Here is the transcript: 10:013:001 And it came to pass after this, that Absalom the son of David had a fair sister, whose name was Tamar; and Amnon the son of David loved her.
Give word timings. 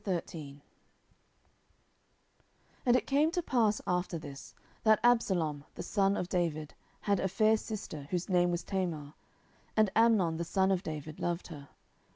10:013:001 0.03 0.61
And 2.87 2.95
it 2.95 3.05
came 3.05 3.29
to 3.29 3.43
pass 3.43 3.79
after 3.85 4.17
this, 4.17 4.55
that 4.81 4.99
Absalom 5.03 5.63
the 5.75 5.83
son 5.83 6.17
of 6.17 6.27
David 6.27 6.73
had 7.01 7.19
a 7.19 7.27
fair 7.27 7.55
sister, 7.55 8.07
whose 8.09 8.27
name 8.27 8.49
was 8.49 8.63
Tamar; 8.63 9.13
and 9.77 9.91
Amnon 9.95 10.37
the 10.37 10.43
son 10.43 10.71
of 10.71 10.81
David 10.81 11.19
loved 11.19 11.49
her. 11.49 11.69